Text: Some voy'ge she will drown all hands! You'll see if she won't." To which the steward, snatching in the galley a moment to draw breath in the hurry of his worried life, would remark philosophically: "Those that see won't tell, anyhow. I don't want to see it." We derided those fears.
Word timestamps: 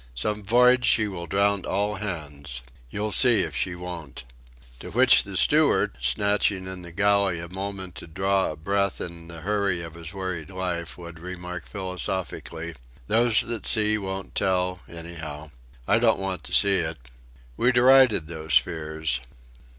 Some 0.15 0.41
voy'ge 0.41 0.83
she 0.83 1.07
will 1.07 1.27
drown 1.27 1.63
all 1.63 1.97
hands! 1.97 2.63
You'll 2.89 3.11
see 3.11 3.41
if 3.41 3.55
she 3.55 3.75
won't." 3.75 4.23
To 4.79 4.89
which 4.89 5.23
the 5.25 5.37
steward, 5.37 5.95
snatching 6.01 6.65
in 6.65 6.81
the 6.81 6.91
galley 6.91 7.37
a 7.37 7.47
moment 7.49 7.93
to 7.97 8.07
draw 8.07 8.55
breath 8.55 8.99
in 8.99 9.27
the 9.27 9.41
hurry 9.41 9.83
of 9.83 9.93
his 9.93 10.11
worried 10.11 10.49
life, 10.49 10.97
would 10.97 11.19
remark 11.19 11.67
philosophically: 11.67 12.73
"Those 13.05 13.41
that 13.41 13.67
see 13.67 13.95
won't 13.99 14.33
tell, 14.33 14.79
anyhow. 14.89 15.51
I 15.87 15.99
don't 15.99 16.17
want 16.19 16.43
to 16.45 16.51
see 16.51 16.77
it." 16.79 16.97
We 17.55 17.71
derided 17.71 18.25
those 18.27 18.57
fears. 18.57 19.21